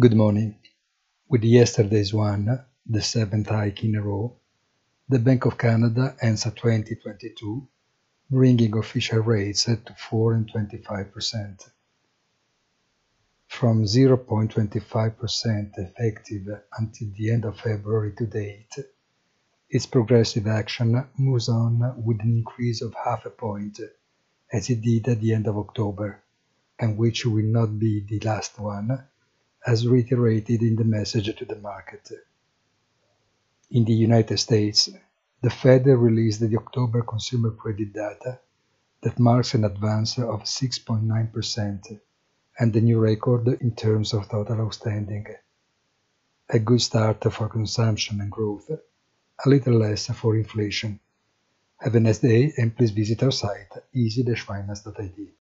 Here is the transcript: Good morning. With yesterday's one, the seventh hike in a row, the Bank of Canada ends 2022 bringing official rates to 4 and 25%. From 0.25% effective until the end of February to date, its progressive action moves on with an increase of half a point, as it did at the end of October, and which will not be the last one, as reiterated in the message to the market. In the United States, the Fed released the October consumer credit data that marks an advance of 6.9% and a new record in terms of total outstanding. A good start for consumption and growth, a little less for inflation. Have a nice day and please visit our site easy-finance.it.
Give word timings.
Good 0.00 0.14
morning. 0.14 0.54
With 1.28 1.44
yesterday's 1.44 2.14
one, 2.14 2.64
the 2.86 3.02
seventh 3.02 3.48
hike 3.48 3.84
in 3.84 3.96
a 3.96 4.00
row, 4.00 4.34
the 5.10 5.18
Bank 5.18 5.44
of 5.44 5.58
Canada 5.58 6.16
ends 6.22 6.44
2022 6.44 7.68
bringing 8.30 8.78
official 8.78 9.18
rates 9.18 9.64
to 9.64 9.94
4 10.08 10.32
and 10.32 10.50
25%. 10.50 11.68
From 13.46 13.84
0.25% 13.84 15.70
effective 15.76 16.48
until 16.78 17.08
the 17.18 17.30
end 17.30 17.44
of 17.44 17.60
February 17.60 18.14
to 18.16 18.24
date, 18.24 18.74
its 19.68 19.84
progressive 19.84 20.46
action 20.46 21.04
moves 21.18 21.50
on 21.50 22.02
with 22.02 22.20
an 22.22 22.38
increase 22.38 22.80
of 22.80 22.94
half 23.04 23.26
a 23.26 23.30
point, 23.30 23.78
as 24.50 24.70
it 24.70 24.80
did 24.80 25.08
at 25.08 25.20
the 25.20 25.34
end 25.34 25.46
of 25.46 25.58
October, 25.58 26.22
and 26.78 26.96
which 26.96 27.26
will 27.26 27.44
not 27.44 27.78
be 27.78 28.00
the 28.00 28.20
last 28.20 28.58
one, 28.58 29.04
as 29.66 29.86
reiterated 29.86 30.62
in 30.62 30.76
the 30.76 30.84
message 30.84 31.34
to 31.36 31.44
the 31.44 31.56
market. 31.56 32.10
In 33.70 33.84
the 33.84 33.92
United 33.92 34.38
States, 34.38 34.88
the 35.42 35.50
Fed 35.50 35.86
released 35.86 36.40
the 36.40 36.56
October 36.56 37.02
consumer 37.02 37.50
credit 37.50 37.92
data 37.92 38.40
that 39.02 39.18
marks 39.18 39.54
an 39.54 39.64
advance 39.64 40.18
of 40.18 40.42
6.9% 40.42 42.00
and 42.58 42.76
a 42.76 42.80
new 42.80 42.98
record 42.98 43.48
in 43.60 43.74
terms 43.74 44.12
of 44.12 44.28
total 44.28 44.60
outstanding. 44.60 45.26
A 46.50 46.58
good 46.58 46.82
start 46.82 47.22
for 47.32 47.48
consumption 47.48 48.20
and 48.20 48.30
growth, 48.30 48.70
a 48.70 49.48
little 49.48 49.78
less 49.78 50.08
for 50.08 50.36
inflation. 50.36 51.00
Have 51.78 51.94
a 51.94 52.00
nice 52.00 52.18
day 52.18 52.52
and 52.58 52.76
please 52.76 52.90
visit 52.90 53.22
our 53.22 53.30
site 53.30 53.72
easy-finance.it. 53.94 55.39